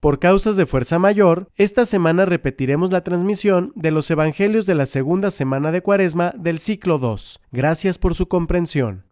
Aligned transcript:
Por 0.00 0.20
causas 0.20 0.54
de 0.54 0.64
fuerza 0.64 1.00
mayor, 1.00 1.48
esta 1.56 1.84
semana 1.84 2.24
repetiremos 2.24 2.92
la 2.92 3.02
transmisión 3.02 3.72
de 3.74 3.90
los 3.90 4.08
Evangelios 4.12 4.64
de 4.64 4.76
la 4.76 4.86
segunda 4.86 5.32
semana 5.32 5.72
de 5.72 5.82
Cuaresma 5.82 6.32
del 6.38 6.60
ciclo 6.60 7.00
2. 7.00 7.40
Gracias 7.50 7.98
por 7.98 8.14
su 8.14 8.28
comprensión. 8.28 9.06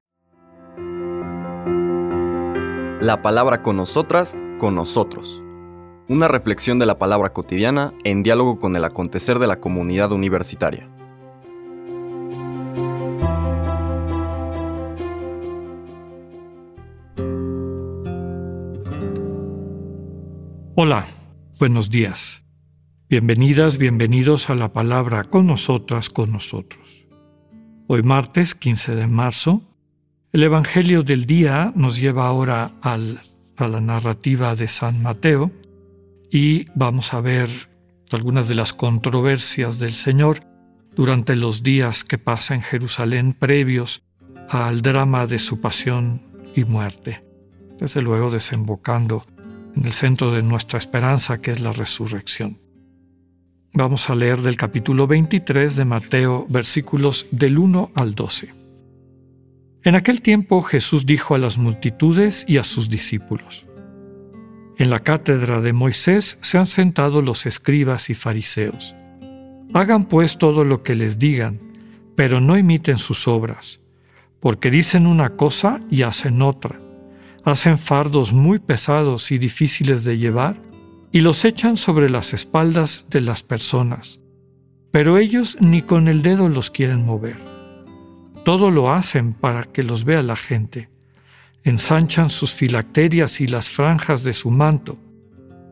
La 3.00 3.20
palabra 3.20 3.62
con 3.62 3.76
nosotras, 3.76 4.36
con 4.58 4.76
nosotros. 4.76 5.42
Una 6.08 6.28
reflexión 6.28 6.78
de 6.78 6.86
la 6.86 7.00
palabra 7.00 7.32
cotidiana 7.32 7.92
en 8.04 8.22
diálogo 8.22 8.60
con 8.60 8.76
el 8.76 8.84
acontecer 8.84 9.40
de 9.40 9.48
la 9.48 9.58
comunidad 9.58 10.12
universitaria. 10.12 10.88
Hola, 20.78 21.06
buenos 21.58 21.88
días. 21.88 22.42
Bienvenidas, 23.08 23.78
bienvenidos 23.78 24.50
a 24.50 24.54
la 24.54 24.74
palabra 24.74 25.24
con 25.24 25.46
nosotras, 25.46 26.10
con 26.10 26.30
nosotros. 26.32 27.06
Hoy 27.86 28.02
martes 28.02 28.54
15 28.54 28.94
de 28.94 29.06
marzo, 29.06 29.62
el 30.34 30.42
Evangelio 30.42 31.02
del 31.02 31.24
día 31.24 31.72
nos 31.74 31.98
lleva 31.98 32.26
ahora 32.26 32.72
a 32.82 32.98
la 32.98 33.80
narrativa 33.80 34.54
de 34.54 34.68
San 34.68 35.02
Mateo 35.02 35.50
y 36.30 36.66
vamos 36.74 37.14
a 37.14 37.22
ver 37.22 37.48
algunas 38.12 38.46
de 38.46 38.56
las 38.56 38.74
controversias 38.74 39.78
del 39.78 39.94
Señor 39.94 40.40
durante 40.94 41.36
los 41.36 41.62
días 41.62 42.04
que 42.04 42.18
pasa 42.18 42.54
en 42.54 42.60
Jerusalén 42.60 43.32
previos 43.32 44.02
al 44.50 44.82
drama 44.82 45.26
de 45.26 45.38
su 45.38 45.58
pasión 45.58 46.20
y 46.54 46.64
muerte, 46.64 47.24
desde 47.80 48.02
luego 48.02 48.30
desembocando 48.30 49.24
en 49.76 49.84
el 49.84 49.92
centro 49.92 50.30
de 50.32 50.42
nuestra 50.42 50.78
esperanza, 50.78 51.40
que 51.40 51.52
es 51.52 51.60
la 51.60 51.72
resurrección. 51.72 52.58
Vamos 53.72 54.08
a 54.08 54.14
leer 54.14 54.38
del 54.38 54.56
capítulo 54.56 55.06
23 55.06 55.76
de 55.76 55.84
Mateo, 55.84 56.46
versículos 56.48 57.26
del 57.30 57.58
1 57.58 57.90
al 57.94 58.14
12. 58.14 58.54
En 59.84 59.94
aquel 59.94 60.22
tiempo 60.22 60.62
Jesús 60.62 61.04
dijo 61.04 61.34
a 61.34 61.38
las 61.38 61.58
multitudes 61.58 62.44
y 62.48 62.56
a 62.56 62.64
sus 62.64 62.88
discípulos, 62.88 63.66
En 64.78 64.90
la 64.90 65.00
cátedra 65.00 65.60
de 65.60 65.72
Moisés 65.72 66.38
se 66.40 66.58
han 66.58 66.66
sentado 66.66 67.22
los 67.22 67.46
escribas 67.46 68.10
y 68.10 68.14
fariseos. 68.14 68.94
Hagan 69.74 70.04
pues 70.04 70.38
todo 70.38 70.64
lo 70.64 70.82
que 70.82 70.94
les 70.94 71.18
digan, 71.18 71.60
pero 72.14 72.40
no 72.40 72.56
imiten 72.56 72.98
sus 72.98 73.28
obras, 73.28 73.80
porque 74.40 74.70
dicen 74.70 75.06
una 75.06 75.36
cosa 75.36 75.80
y 75.90 76.02
hacen 76.02 76.40
otra 76.40 76.85
hacen 77.46 77.78
fardos 77.78 78.32
muy 78.32 78.58
pesados 78.58 79.30
y 79.30 79.38
difíciles 79.38 80.02
de 80.04 80.18
llevar 80.18 80.60
y 81.12 81.20
los 81.20 81.44
echan 81.44 81.76
sobre 81.76 82.10
las 82.10 82.34
espaldas 82.34 83.06
de 83.08 83.20
las 83.20 83.44
personas, 83.44 84.20
pero 84.90 85.16
ellos 85.16 85.56
ni 85.60 85.80
con 85.80 86.08
el 86.08 86.22
dedo 86.22 86.48
los 86.48 86.72
quieren 86.72 87.06
mover. 87.06 87.38
Todo 88.44 88.72
lo 88.72 88.92
hacen 88.92 89.32
para 89.32 89.62
que 89.62 89.84
los 89.84 90.04
vea 90.04 90.22
la 90.22 90.34
gente. 90.34 90.90
Ensanchan 91.62 92.30
sus 92.30 92.52
filacterias 92.52 93.40
y 93.40 93.46
las 93.46 93.68
franjas 93.68 94.24
de 94.24 94.34
su 94.34 94.50
manto. 94.50 94.98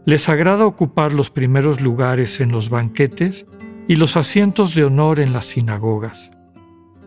Les 0.06 0.28
agrada 0.28 0.66
ocupar 0.66 1.12
los 1.12 1.30
primeros 1.30 1.80
lugares 1.80 2.40
en 2.40 2.52
los 2.52 2.68
banquetes 2.70 3.46
y 3.88 3.96
los 3.96 4.16
asientos 4.16 4.76
de 4.76 4.84
honor 4.84 5.18
en 5.18 5.32
las 5.32 5.46
sinagogas. 5.46 6.30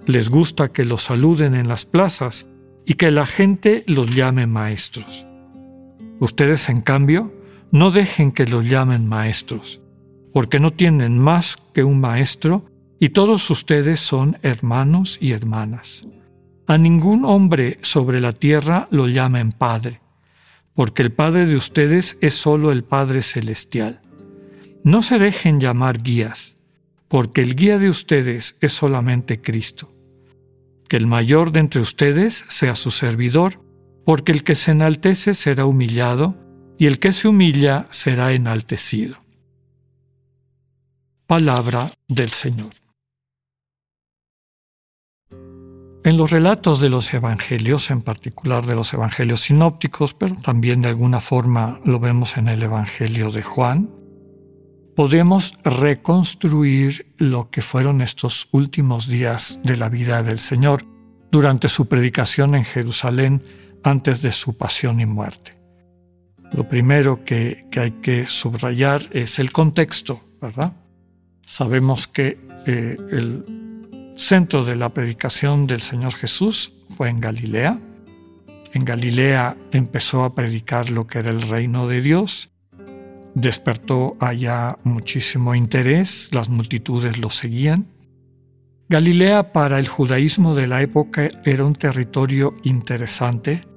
Les 0.05 0.29
gusta 0.29 0.69
que 0.69 0.83
los 0.83 1.03
saluden 1.03 1.55
en 1.55 1.69
las 1.69 1.85
plazas 1.85 2.47
y 2.89 2.93
que 2.93 3.11
la 3.11 3.25
gente 3.25 3.83
los 3.85 4.15
llame 4.15 4.47
maestros. 4.47 5.27
Ustedes, 6.21 6.69
en 6.69 6.79
cambio, 6.79 7.33
no 7.69 7.91
dejen 7.91 8.31
que 8.31 8.47
los 8.47 8.65
llamen 8.65 9.09
maestros, 9.09 9.81
porque 10.31 10.61
no 10.61 10.71
tienen 10.71 11.19
más 11.19 11.57
que 11.73 11.83
un 11.83 11.99
maestro 11.99 12.65
y 12.97 13.09
todos 13.09 13.49
ustedes 13.49 13.99
son 13.99 14.37
hermanos 14.41 15.17
y 15.19 15.33
hermanas. 15.33 16.07
A 16.65 16.77
ningún 16.77 17.25
hombre 17.25 17.77
sobre 17.81 18.21
la 18.21 18.31
tierra 18.31 18.87
lo 18.89 19.07
llamen 19.09 19.51
Padre, 19.51 19.99
porque 20.73 21.01
el 21.01 21.11
Padre 21.11 21.45
de 21.45 21.57
ustedes 21.57 22.17
es 22.21 22.35
solo 22.35 22.71
el 22.71 22.85
Padre 22.85 23.21
Celestial. 23.21 23.99
No 24.85 25.03
se 25.03 25.19
dejen 25.19 25.59
llamar 25.59 26.01
guías, 26.01 26.55
porque 27.09 27.41
el 27.41 27.57
guía 27.57 27.79
de 27.79 27.89
ustedes 27.89 28.55
es 28.61 28.71
solamente 28.71 29.41
Cristo 29.41 29.96
que 30.87 30.97
el 30.97 31.07
mayor 31.07 31.51
de 31.51 31.59
entre 31.59 31.81
ustedes 31.81 32.45
sea 32.47 32.75
su 32.75 32.91
servidor, 32.91 33.61
porque 34.05 34.31
el 34.31 34.43
que 34.43 34.55
se 34.55 34.71
enaltece 34.71 35.33
será 35.33 35.65
humillado, 35.65 36.35
y 36.77 36.85
el 36.85 36.99
que 36.99 37.11
se 37.11 37.27
humilla 37.27 37.87
será 37.89 38.33
enaltecido. 38.33 39.17
Palabra 41.25 41.91
del 42.07 42.29
Señor. 42.29 42.71
En 46.03 46.15
los 46.15 46.31
relatos 46.31 46.79
de 46.79 46.89
los 46.89 47.13
evangelios, 47.13 47.91
en 47.91 48.01
particular 48.01 48.65
de 48.65 48.75
los 48.75 48.93
evangelios 48.93 49.41
sinópticos, 49.41 50.13
pero 50.13 50.37
también 50.37 50.81
de 50.81 50.87
alguna 50.87 51.19
forma 51.19 51.81
lo 51.83 51.99
vemos 51.99 52.37
en 52.37 52.47
el 52.47 52.63
evangelio 52.63 53.29
de 53.29 53.43
Juan, 53.43 53.89
podemos 54.97 55.53
reconstruir 55.63 57.13
lo 57.19 57.51
que 57.51 57.61
fueron 57.61 58.01
estos 58.01 58.49
últimos 58.51 59.07
días 59.07 59.59
de 59.61 59.75
la 59.75 59.89
vida 59.89 60.23
del 60.23 60.39
Señor 60.39 60.85
durante 61.29 61.67
su 61.67 61.87
predicación 61.87 62.55
en 62.55 62.65
Jerusalén 62.65 63.43
antes 63.83 64.23
de 64.23 64.31
su 64.31 64.57
pasión 64.57 64.99
y 64.99 65.05
muerte. 65.05 65.55
Lo 66.51 66.67
primero 66.67 67.23
que, 67.23 67.67
hay 67.77 67.91
que 68.01 68.25
subrayar 68.25 69.03
es 69.11 69.37
el 69.37 69.51
contexto, 69.51 70.19
¿verdad? 70.41 70.73
Sabemos 71.45 72.07
que 72.07 72.39
eh, 72.65 72.97
el 73.11 74.13
centro 74.15 74.65
de 74.65 74.77
la 74.77 74.89
predicación 74.89 75.67
del 75.67 75.81
Señor 75.81 76.15
Jesús 76.15 76.73
fue 76.89 77.09
en 77.09 77.19
Galilea. 77.19 77.79
En 78.73 78.83
Galilea 78.83 79.57
empezó 79.71 80.23
a 80.23 80.33
predicar 80.33 80.89
lo 80.89 81.05
que 81.05 81.19
era 81.19 81.29
el 81.29 81.43
reino 81.43 81.87
de 81.87 82.01
Dios 82.01 82.49
despertó 83.37 84.17
allá 84.19 84.79
muchísimo 84.83 85.53
interés, 85.53 86.29
las 86.33 86.49
multitudes 86.49 87.19
lo 87.19 87.29
seguían. 87.29 87.85
Galilea 88.89 89.53
para 89.53 89.77
el 89.77 89.87
judaísmo 89.87 90.55
de 90.55 90.65
la 90.65 90.81
época 90.81 91.29
era 91.45 91.63
un 91.63 91.75
territorio 91.75 92.55
interesante 92.63 93.67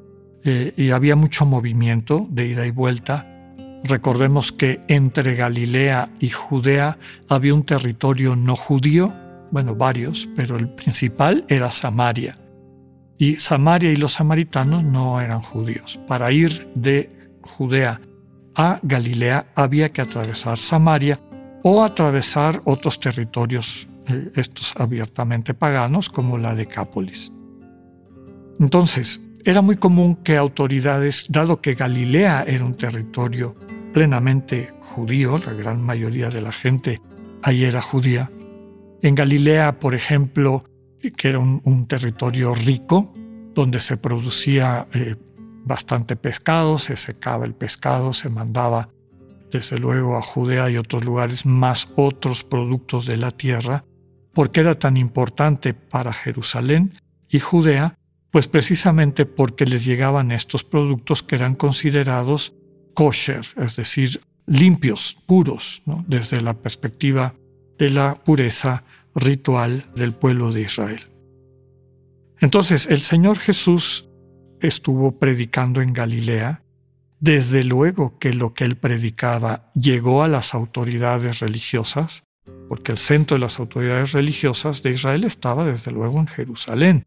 eh, 0.45 0.73
y 0.77 0.91
había 0.91 1.15
mucho 1.15 1.45
movimiento 1.45 2.27
de 2.31 2.47
ida 2.47 2.67
y 2.67 2.71
vuelta. 2.71 3.27
Recordemos 3.85 4.51
que 4.51 4.81
entre 4.89 5.35
Galilea 5.35 6.11
y 6.21 6.31
Judea 6.31 6.97
había 7.29 7.55
un 7.55 7.65
territorio 7.65 8.37
no 8.37 8.57
judío, 8.57 9.13
bueno, 9.51 9.75
varios, 9.75 10.27
pero 10.37 10.57
el 10.57 10.71
principal 10.71 11.45
era 11.49 11.71
Samaria. 11.71 12.39
Y 13.19 13.35
Samaria 13.35 13.93
y 13.93 13.97
los 13.97 14.15
samaritanos 14.15 14.85
no 14.85 15.21
eran 15.21 15.43
judíos. 15.43 16.01
Para 16.07 16.33
ir 16.33 16.69
de 16.75 17.11
Judea 17.43 18.01
a 18.55 18.81
Galilea 18.83 19.47
había 19.55 19.91
que 19.91 20.01
atravesar 20.01 20.59
Samaria 20.59 21.21
o 21.63 21.83
atravesar 21.83 22.61
otros 22.65 22.99
territorios, 22.99 23.89
eh, 24.07 24.31
estos 24.37 24.75
abiertamente 24.77 25.55
paganos, 25.55 26.09
como 26.09 26.39
la 26.39 26.55
Decápolis. 26.55 27.33
Entonces, 28.59 29.21
era 29.45 29.63
muy 29.63 29.77
común 29.77 30.17
que 30.17 30.37
autoridades, 30.37 31.27
dado 31.29 31.61
que 31.61 31.75
Galilea 31.75 32.45
era 32.47 32.65
un 32.65 32.75
territorio 32.75 33.57
plenamente 33.93 34.73
judío, 34.81 35.39
la 35.39 35.53
gran 35.53 35.81
mayoría 35.83 36.29
de 36.29 36.43
la 36.43 36.53
gente 36.53 37.01
ahí 37.43 37.65
era 37.65 37.81
judía, 37.81 38.31
en 39.03 39.15
Galilea, 39.15 39.79
por 39.79 39.95
ejemplo, 39.95 40.65
que 41.17 41.29
era 41.29 41.39
un, 41.39 41.87
territorio 41.87 42.55
rico, 42.55 43.15
donde 43.55 43.81
se 43.81 43.97
producía 43.97 44.87
eh, 44.93 45.17
bastante 45.71 46.17
pescado, 46.17 46.79
se 46.79 46.97
secaba 46.97 47.47
el 47.47 47.55
pescado, 47.55 48.13
se 48.13 48.29
mandaba 48.29 48.89
desde 49.53 49.79
luego 49.79 50.17
a 50.17 50.23
Judea 50.23 50.69
y 50.69 50.77
otros 50.77 51.05
lugares 51.05 51.47
más 51.47 51.89
otros 51.95 52.43
productos 52.43 53.07
de 53.07 53.17
la 53.17 53.31
tierra, 53.31 53.85
porque 54.35 54.61
era 54.61 54.77
tan 54.77 54.97
importante 54.97 55.73
para 55.73 56.13
Jerusalén 56.13 56.95
y 57.29 57.39
Judea, 57.39 57.97
pues 58.33 58.49
precisamente 58.49 59.27
porque 59.27 59.65
les 59.65 59.85
llegaban 59.85 60.33
estos 60.33 60.65
productos 60.65 61.23
que 61.23 61.37
eran 61.37 61.55
considerados 61.55 62.53
kosher, 62.95 63.47
es 63.57 63.77
decir, 63.77 64.21
limpios, 64.47 65.17
puros, 65.27 65.83
desde 66.09 66.41
la 66.41 66.55
perspectiva 66.55 67.35
de 67.79 67.91
la 67.91 68.17
pureza 68.17 68.83
ritual 69.15 69.87
del 69.95 70.13
pueblo 70.13 70.53
de 70.53 70.63
Israel. 70.63 71.03
Entonces 72.41 72.89
el 72.89 73.03
Señor 73.03 73.39
Jesús 73.39 74.10
estuvo 74.61 75.19
predicando 75.19 75.81
en 75.81 75.93
Galilea, 75.93 76.63
desde 77.21 77.65
luego 77.65 78.19
que 78.19 78.33
lo 78.33 78.55
que 78.55 78.65
él 78.65 78.77
predicaba 78.77 79.71
llegó 79.75 80.23
a 80.23 80.29
las 80.29 80.55
autoridades 80.55 81.41
religiosas, 81.41 82.25
porque 82.69 82.93
el 82.93 82.99
centro 82.99 83.37
de 83.37 83.41
las 83.41 83.59
autoridades 83.59 84.13
religiosas 84.13 84.83
de 84.83 84.93
Israel 84.93 85.25
estaba 85.25 85.65
desde 85.65 85.93
luego 85.93 86.19
en 86.19 86.27
Jerusalén 86.27 87.05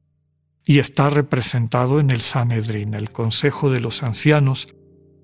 y 0.66 0.80
está 0.80 1.10
representado 1.10 2.00
en 2.00 2.12
el 2.12 2.22
Sanedrín, 2.22 2.94
el 2.94 3.12
Consejo 3.12 3.70
de 3.70 3.80
los 3.80 4.04
Ancianos, 4.04 4.74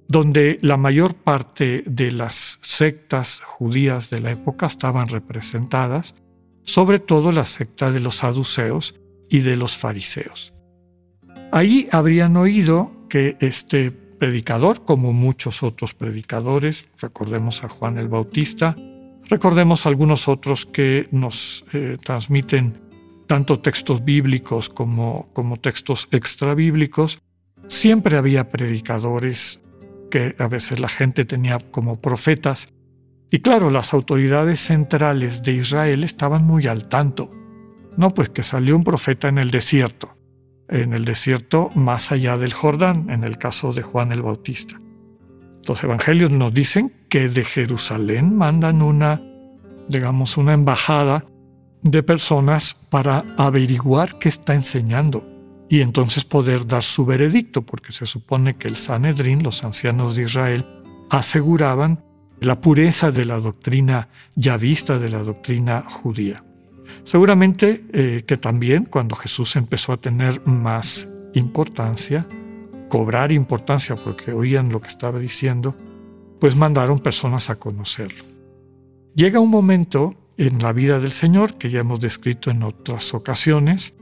donde 0.08 0.60
la 0.62 0.76
mayor 0.76 1.14
parte 1.14 1.84
de 1.86 2.12
las 2.12 2.60
sectas 2.64 3.42
judías 3.42 4.10
de 4.10 4.22
la 4.22 4.32
época 4.32 4.66
estaban 4.66 5.08
representadas, 5.08 6.16
sobre 6.64 7.00
todo 7.00 7.32
la 7.32 7.46
secta 7.46 7.92
de 7.92 8.00
los 8.00 8.16
saduceos 8.16 8.96
y 9.30 9.40
de 9.40 9.56
los 9.56 9.78
fariseos. 9.78 10.54
Ahí 11.52 11.90
habrían 11.92 12.38
oído 12.38 12.92
que 13.10 13.36
este 13.40 13.92
predicador, 13.92 14.86
como 14.86 15.14
muchos 15.14 15.64
otros 15.64 15.96
predicadores, 15.96 16.88
recordemos 17.00 17.64
a 17.64 17.70
Juan 17.70 17.98
el 17.98 18.08
Bautista, 18.08 18.76
recordemos 19.28 19.88
algunos 19.88 20.28
otros 20.28 20.68
que 20.68 21.08
nos 21.12 21.66
eh, 21.74 21.98
transmiten 22.04 22.82
tanto 23.26 23.60
textos 23.60 24.04
bíblicos 24.04 24.70
como, 24.70 25.30
como 25.34 25.58
textos 25.58 26.08
extrabíblicos, 26.12 27.20
siempre 27.68 28.18
había 28.18 28.50
predicadores 28.50 29.62
que 30.12 30.36
a 30.38 30.48
veces 30.48 30.80
la 30.80 30.90
gente 30.90 31.26
tenía 31.26 31.58
como 31.72 32.00
profetas. 32.00 32.74
Y 33.32 33.40
claro, 33.40 33.70
las 33.70 33.94
autoridades 33.94 34.60
centrales 34.60 35.42
de 35.44 35.54
Israel 35.54 36.04
estaban 36.04 36.46
muy 36.46 36.68
al 36.68 36.90
tanto. 36.90 37.32
No, 37.98 38.14
pues 38.14 38.30
que 38.30 38.44
salió 38.44 38.76
un 38.76 38.84
profeta 38.84 39.28
en 39.28 39.38
el 39.38 39.52
desierto, 39.52 40.16
en 40.70 40.94
el 40.94 41.06
desierto 41.06 41.70
más 41.76 42.12
allá 42.12 42.38
del 42.38 42.54
Jordán, 42.54 43.10
en 43.10 43.24
el 43.24 43.38
caso 43.38 43.74
de 43.74 43.82
Juan 43.82 44.12
el 44.12 44.22
Bautista. 44.22 44.80
Los 45.68 45.84
evangelios 45.84 46.32
nos 46.32 46.54
dicen 46.54 46.94
que 47.10 47.30
de 47.30 47.44
Jerusalén 47.44 48.36
mandan 48.36 48.82
una, 48.82 49.22
digamos, 49.88 50.38
una 50.38 50.54
embajada 50.54 51.26
de 51.82 52.04
personas 52.04 52.76
para 52.90 53.24
averiguar 53.38 54.20
qué 54.20 54.30
está 54.30 54.54
enseñando 54.54 55.28
y 55.70 55.82
entonces 55.82 56.26
poder 56.26 56.66
dar 56.66 56.84
su 56.84 57.06
veredicto, 57.06 57.62
porque 57.62 57.92
se 57.92 58.06
supone 58.06 58.56
que 58.56 58.68
el 58.68 58.76
Sanedrín, 58.76 59.44
los 59.44 59.64
ancianos 59.64 60.16
de 60.16 60.24
Israel, 60.24 60.66
aseguraban 61.10 62.04
la 62.40 62.60
pureza 62.60 63.12
de 63.12 63.26
la 63.26 63.40
doctrina 63.40 64.10
ya 64.36 64.58
vista 64.58 64.98
de 64.98 65.10
la 65.10 65.20
doctrina 65.20 65.86
judía. 65.88 66.44
Seguramente 67.04 67.84
eh, 67.94 68.24
que 68.26 68.38
también 68.38 68.86
cuando 68.86 69.16
Jesús 69.16 69.56
empezó 69.56 69.94
a 69.94 69.98
tener 69.98 70.46
más 70.46 71.08
importancia, 71.34 72.28
cobrar 72.90 73.32
importancia 73.32 73.96
porque 73.96 74.34
oían 74.34 74.72
lo 74.72 74.82
que 74.82 74.90
estaba 74.90 75.20
diciendo, 75.20 75.76
pues 76.40 76.56
mandaron 76.56 77.00
personas 77.00 77.50
a 77.50 77.56
conocerlo. 77.56 78.24
Llega 79.16 79.40
un 79.40 79.50
momento 79.50 80.16
en 80.38 80.60
la 80.60 80.72
vida 80.72 81.00
del 81.00 81.12
Señor, 81.12 81.58
que 81.58 81.70
ya 81.70 81.82
hemos 81.82 82.00
descrito 82.00 82.50
en 82.50 82.64
otras 82.64 83.14
ocasiones, 83.14 83.96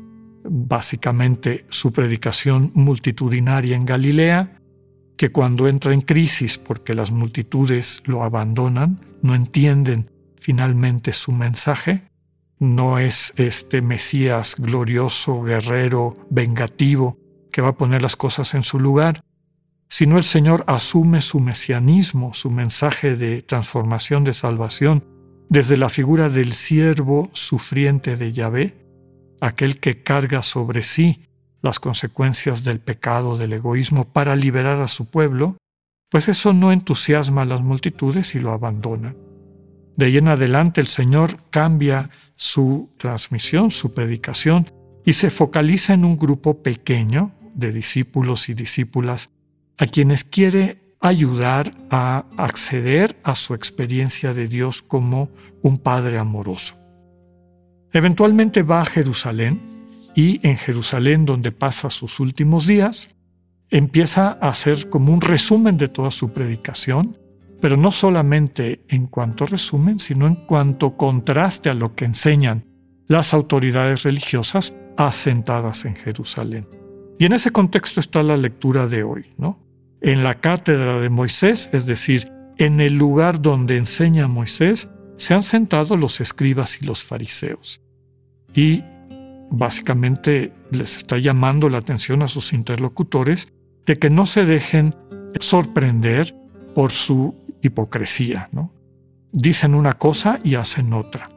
básicamente 0.44 1.66
su 1.69 1.92
predicación 1.92 2.72
multitudinaria 2.75 3.75
en 3.75 3.86
Galilea, 3.86 4.60
que 5.18 5.30
cuando 5.30 5.68
entra 5.68 5.94
en 5.94 6.01
crisis 6.01 6.57
porque 6.60 6.94
las 6.94 7.12
multitudes 7.12 8.04
lo 8.06 8.24
abandonan, 8.24 9.00
no 9.24 9.34
entienden 9.34 10.12
finalmente 10.38 11.12
su 11.12 11.31
mensaje, 11.31 12.04
no 12.59 13.00
es 13.00 13.33
este 13.38 13.81
Mesías 13.81 14.56
glorioso, 14.57 15.42
guerrero, 15.44 16.13
vengativo, 16.30 17.18
que 17.51 17.62
va 17.62 17.69
a 17.69 17.77
poner 17.77 18.01
las 18.01 18.15
cosas 18.15 18.54
en 18.54 18.63
su 18.63 18.80
lugar, 18.80 19.21
sino 19.89 20.18
el 20.18 20.24
Señor 20.24 20.63
asume 20.68 21.21
su 21.21 21.39
mesianismo, 21.39 22.33
su 22.33 22.50
mensaje 22.51 23.15
de 23.15 23.42
transformación, 23.42 24.24
de 24.24 24.33
salvación, 24.33 25.04
desde 25.50 25.77
la 25.77 25.89
figura 25.89 26.30
del 26.30 26.54
siervo 26.54 27.30
sufriente 27.33 28.18
de 28.18 28.33
Yahvé, 28.33 28.75
aquel 29.39 29.80
que 29.80 30.03
carga 30.03 30.42
sobre 30.42 30.83
sí 30.83 31.24
las 31.62 31.80
consecuencias 31.80 32.63
del 32.63 32.80
pecado, 32.80 33.38
del 33.38 33.53
egoísmo, 33.53 34.06
para 34.06 34.36
liberar 34.36 34.81
a 34.81 34.88
su 34.88 35.10
pueblo, 35.10 35.57
pues 36.10 36.27
eso 36.27 36.53
no 36.53 36.71
entusiasma 36.71 37.44
a 37.44 37.45
las 37.45 37.62
multitudes 37.62 38.36
y 38.36 38.39
lo 38.39 38.51
abandonan. 38.51 39.26
De 39.97 40.05
ahí 40.05 40.17
en 40.17 40.29
adelante 40.29 40.79
el 40.79 40.88
Señor 40.88 41.38
cambia 41.49 42.09
su 42.35 42.91
transmisión, 42.97 43.71
su 43.71 43.94
predicación, 43.94 44.71
y 45.03 45.13
se 45.13 45.29
focaliza 45.29 45.94
en 45.94 46.05
un 46.05 46.17
grupo 46.17 46.61
pequeño 46.61 47.31
de 47.55 47.71
discípulos 47.71 48.47
y 48.47 48.53
discípulas 48.53 49.31
a 49.77 49.88
quienes 49.88 50.23
quiere 50.23 50.77
ayudar 50.99 51.71
a 51.89 52.25
acceder 52.38 53.17
a 53.23 53.35
su 53.35 53.53
experiencia 53.53 54.33
de 54.33 54.47
Dios 54.47 54.81
como 54.81 55.29
un 55.61 55.79
Padre 55.79 56.17
amoroso. 56.17 56.75
Eventualmente 57.91 58.61
va 58.61 58.81
a 58.81 58.85
Jerusalén 58.85 59.61
y 60.15 60.39
en 60.47 60.57
Jerusalén, 60.57 61.25
donde 61.25 61.51
pasa 61.51 61.89
sus 61.89 62.19
últimos 62.19 62.67
días, 62.67 63.15
empieza 63.69 64.38
a 64.41 64.50
hacer 64.50 64.89
como 64.89 65.13
un 65.13 65.21
resumen 65.21 65.77
de 65.77 65.88
toda 65.88 66.11
su 66.11 66.33
predicación, 66.33 67.17
pero 67.62 67.77
no 67.77 67.92
solamente 67.92 68.81
en 68.88 69.07
cuanto 69.07 69.45
resumen, 69.45 70.00
sino 70.00 70.27
en 70.27 70.36
cuanto 70.36 70.95
contraste 70.95 71.69
a 71.69 71.74
lo 71.74 71.95
que 71.95 72.06
enseñan 72.06 72.65
las 73.07 73.33
autoridades 73.33 74.04
religiosas 74.04 74.75
asentadas 74.98 75.86
en 75.86 75.95
Jerusalén. 75.95 76.68
Y 77.19 77.25
en 77.25 77.33
ese 77.33 77.51
contexto 77.51 78.00
está 78.00 78.21
la 78.21 78.38
lectura 78.38 78.88
de 78.88 79.04
hoy, 79.04 79.33
¿no? 79.38 79.59
En 80.01 80.24
la 80.24 80.36
cátedra 80.36 81.00
de 81.00 81.09
Moisés, 81.09 81.69
es 81.74 81.86
decir, 81.86 82.31
en 82.57 82.80
el 82.80 82.94
lugar 82.94 83.42
donde 83.42 83.77
enseña 83.77 84.27
Moisés, 84.27 84.89
se 85.18 85.33
han 85.33 85.42
sentado 85.42 85.98
los 85.98 86.21
escribas 86.21 86.80
y 86.81 86.86
los 86.86 87.03
fariseos. 87.03 87.81
Y 88.53 88.83
básicamente 89.50 90.53
les 90.71 90.98
está 90.98 91.18
llamando 91.18 91.69
la 91.69 91.80
atención 91.80 92.21
a 92.21 92.27
sus 92.27 92.53
interlocutores 92.53 93.51
de 93.86 93.98
que 93.98 94.10
no 94.10 94.25
se 94.25 94.45
dejen 94.45 94.95
sorprender 95.39 96.36
por 96.75 96.92
su 96.92 97.36
hipocresía. 97.62 98.50
¿no? 98.51 98.74
Dicen 99.31 99.75
una 99.75 99.94
cosa 99.94 100.39
y 100.44 100.56
hacen 100.56 100.94
otra. 100.94 101.30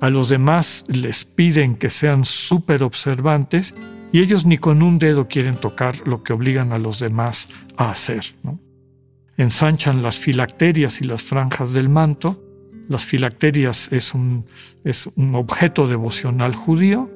A 0.00 0.10
los 0.10 0.28
demás 0.28 0.84
les 0.88 1.24
piden 1.24 1.76
que 1.76 1.90
sean 1.90 2.24
súper 2.24 2.82
observantes 2.82 3.74
y 4.12 4.20
ellos 4.20 4.46
ni 4.46 4.58
con 4.58 4.82
un 4.82 4.98
dedo 4.98 5.26
quieren 5.28 5.56
tocar 5.56 6.06
lo 6.06 6.22
que 6.22 6.32
obligan 6.32 6.72
a 6.72 6.78
los 6.78 6.98
demás 6.98 7.48
a 7.76 7.90
hacer. 7.90 8.34
Ensanchan 9.36 10.02
las 10.02 10.18
filacterias 10.18 11.00
y 11.00 11.04
las 11.04 11.22
franjas 11.22 11.72
del 11.72 11.88
manto 11.88 12.44
las 12.88 13.04
filacterias 13.04 13.92
es 13.92 14.14
un, 14.14 14.46
es 14.82 15.08
un 15.14 15.34
objeto 15.34 15.86
devocional 15.86 16.54
judío. 16.54 17.10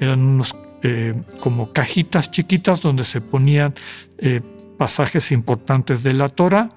Eran 0.00 0.20
unos 0.20 0.56
eh, 0.82 1.12
como 1.40 1.72
cajitas 1.72 2.30
chiquitas 2.30 2.80
donde 2.80 3.02
se 3.02 3.20
ponían 3.20 3.74
eh, 4.18 4.40
pasajes 4.78 5.32
importantes 5.32 6.04
de 6.04 6.14
la 6.14 6.28
Torah 6.28 6.70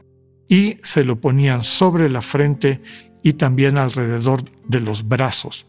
y 0.52 0.80
se 0.84 1.06
lo 1.06 1.16
ponían 1.16 1.64
sobre 1.64 2.10
la 2.10 2.22
frente 2.22 2.82
y 3.24 3.34
también 3.34 3.78
alrededor 3.78 4.44
de 4.68 4.82
los 4.82 5.08
brazos, 5.08 5.66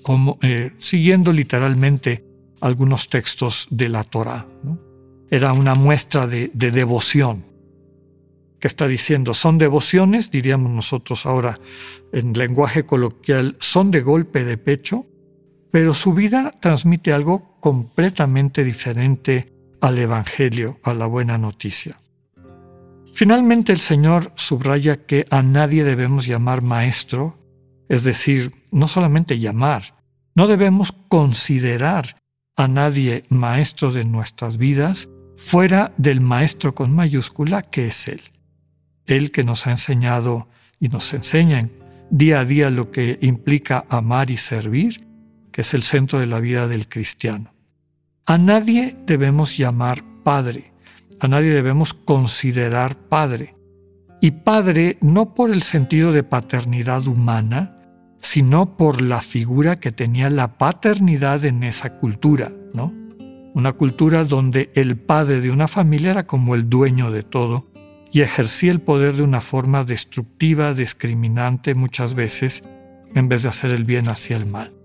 como 0.00 0.38
eh, 0.40 0.72
siguiendo 0.78 1.30
literalmente 1.30 2.24
algunos 2.62 3.10
textos 3.10 3.68
de 3.70 3.90
la 3.90 4.02
Torah. 4.02 4.46
Era 5.30 5.52
una 5.52 5.74
muestra 5.74 6.26
de 6.26 6.48
devoción 6.48 7.44
que 8.58 8.68
está 8.68 8.88
diciendo 8.88 9.34
son 9.34 9.58
devociones, 9.58 10.30
diríamos 10.30 10.72
nosotros 10.72 11.26
ahora 11.26 11.60
en 12.14 12.32
lenguaje 12.32 12.86
coloquial, 12.86 13.56
son 13.60 13.90
de 13.90 14.00
golpe 14.00 14.42
de 14.42 14.56
pecho, 14.56 15.04
pero 15.70 15.92
su 15.92 16.14
vida 16.14 16.52
transmite 16.62 17.12
algo 17.12 17.58
completamente 17.60 18.64
diferente 18.64 19.52
al 19.82 19.98
Evangelio, 19.98 20.78
a 20.82 20.94
la 20.94 21.04
buena 21.04 21.36
noticia. 21.36 21.98
Finalmente 23.16 23.72
el 23.72 23.80
Señor 23.80 24.30
subraya 24.34 25.06
que 25.06 25.24
a 25.30 25.40
nadie 25.40 25.84
debemos 25.84 26.26
llamar 26.26 26.60
maestro, 26.60 27.38
es 27.88 28.04
decir, 28.04 28.52
no 28.70 28.88
solamente 28.88 29.38
llamar, 29.38 29.94
no 30.34 30.46
debemos 30.46 30.92
considerar 30.92 32.20
a 32.58 32.68
nadie 32.68 33.22
maestro 33.30 33.90
de 33.90 34.04
nuestras 34.04 34.58
vidas 34.58 35.08
fuera 35.38 35.94
del 35.96 36.20
maestro 36.20 36.74
con 36.74 36.94
mayúscula 36.94 37.62
que 37.62 37.86
es 37.86 38.06
Él. 38.06 38.20
Él 39.06 39.30
que 39.30 39.44
nos 39.44 39.66
ha 39.66 39.70
enseñado 39.70 40.50
y 40.78 40.88
nos 40.88 41.14
enseña 41.14 41.70
día 42.10 42.40
a 42.40 42.44
día 42.44 42.68
lo 42.68 42.90
que 42.90 43.18
implica 43.22 43.86
amar 43.88 44.30
y 44.30 44.36
servir, 44.36 45.06
que 45.52 45.62
es 45.62 45.72
el 45.72 45.84
centro 45.84 46.18
de 46.18 46.26
la 46.26 46.38
vida 46.38 46.68
del 46.68 46.86
cristiano. 46.86 47.54
A 48.26 48.36
nadie 48.36 48.94
debemos 49.06 49.56
llamar 49.56 50.04
padre, 50.22 50.74
a 51.20 51.28
nadie 51.28 51.50
debemos 51.50 51.94
considerar 51.94 52.96
padre. 52.96 53.54
Y 54.20 54.30
padre 54.30 54.98
no 55.00 55.34
por 55.34 55.50
el 55.50 55.62
sentido 55.62 56.12
de 56.12 56.22
paternidad 56.22 57.06
humana, 57.06 57.76
sino 58.20 58.76
por 58.76 59.02
la 59.02 59.20
figura 59.20 59.76
que 59.76 59.92
tenía 59.92 60.30
la 60.30 60.58
paternidad 60.58 61.44
en 61.44 61.62
esa 61.62 61.98
cultura, 61.98 62.52
¿no? 62.74 62.92
Una 63.54 63.72
cultura 63.72 64.24
donde 64.24 64.70
el 64.74 64.96
padre 64.96 65.40
de 65.40 65.50
una 65.50 65.68
familia 65.68 66.10
era 66.10 66.26
como 66.26 66.54
el 66.54 66.68
dueño 66.68 67.10
de 67.10 67.22
todo 67.22 67.66
y 68.12 68.20
ejercía 68.20 68.72
el 68.72 68.80
poder 68.80 69.14
de 69.16 69.22
una 69.22 69.40
forma 69.40 69.84
destructiva, 69.84 70.74
discriminante 70.74 71.74
muchas 71.74 72.14
veces, 72.14 72.64
en 73.14 73.28
vez 73.28 73.42
de 73.42 73.48
hacer 73.48 73.70
el 73.70 73.84
bien 73.84 74.08
hacia 74.08 74.36
el 74.36 74.46
mal. 74.46 74.75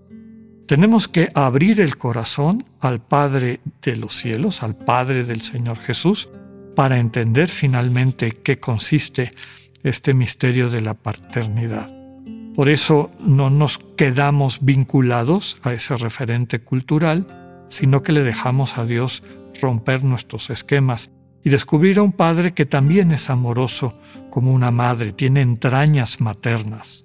Tenemos 0.72 1.06
que 1.06 1.28
abrir 1.34 1.82
el 1.82 1.98
corazón 1.98 2.64
al 2.80 2.98
Padre 2.98 3.60
de 3.82 3.94
los 3.94 4.14
cielos, 4.14 4.62
al 4.62 4.74
Padre 4.74 5.24
del 5.24 5.42
Señor 5.42 5.78
Jesús, 5.78 6.30
para 6.74 6.98
entender 6.98 7.48
finalmente 7.48 8.38
qué 8.42 8.58
consiste 8.58 9.32
este 9.82 10.14
misterio 10.14 10.70
de 10.70 10.80
la 10.80 10.94
paternidad. 10.94 11.90
Por 12.54 12.70
eso 12.70 13.10
no 13.20 13.50
nos 13.50 13.80
quedamos 13.98 14.64
vinculados 14.64 15.58
a 15.62 15.74
ese 15.74 15.94
referente 15.98 16.60
cultural, 16.60 17.66
sino 17.68 18.02
que 18.02 18.12
le 18.12 18.22
dejamos 18.22 18.78
a 18.78 18.86
Dios 18.86 19.22
romper 19.60 20.04
nuestros 20.04 20.48
esquemas 20.48 21.10
y 21.44 21.50
descubrir 21.50 21.98
a 21.98 22.02
un 22.02 22.12
padre 22.12 22.54
que 22.54 22.64
también 22.64 23.12
es 23.12 23.28
amoroso 23.28 23.92
como 24.30 24.54
una 24.54 24.70
madre, 24.70 25.12
tiene 25.12 25.42
entrañas 25.42 26.22
maternas. 26.22 27.04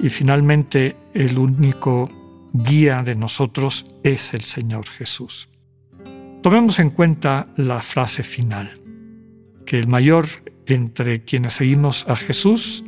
Y 0.00 0.08
finalmente 0.10 0.94
el 1.14 1.36
único 1.36 2.08
guía 2.64 3.02
de 3.02 3.14
nosotros 3.14 3.86
es 4.02 4.34
el 4.34 4.42
Señor 4.42 4.86
Jesús. 4.88 5.48
Tomemos 6.42 6.78
en 6.78 6.90
cuenta 6.90 7.48
la 7.56 7.82
frase 7.82 8.22
final, 8.22 8.80
que 9.66 9.78
el 9.78 9.86
mayor 9.86 10.26
entre 10.66 11.24
quienes 11.24 11.54
seguimos 11.54 12.04
a 12.08 12.16
Jesús 12.16 12.84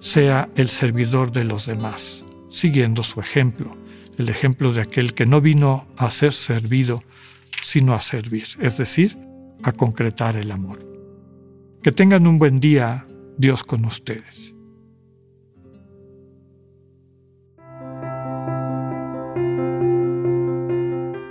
sea 0.00 0.48
el 0.54 0.68
servidor 0.68 1.32
de 1.32 1.44
los 1.44 1.66
demás, 1.66 2.26
siguiendo 2.50 3.02
su 3.02 3.20
ejemplo, 3.20 3.76
el 4.18 4.28
ejemplo 4.28 4.72
de 4.72 4.82
aquel 4.82 5.14
que 5.14 5.26
no 5.26 5.40
vino 5.40 5.86
a 5.96 6.10
ser 6.10 6.32
servido, 6.32 7.02
sino 7.62 7.94
a 7.94 8.00
servir, 8.00 8.46
es 8.60 8.78
decir, 8.78 9.16
a 9.62 9.72
concretar 9.72 10.36
el 10.36 10.50
amor. 10.50 10.84
Que 11.82 11.92
tengan 11.92 12.26
un 12.26 12.38
buen 12.38 12.60
día, 12.60 13.06
Dios 13.38 13.62
con 13.62 13.84
ustedes. 13.84 14.55